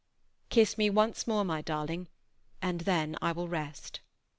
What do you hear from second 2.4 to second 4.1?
and then I will rest."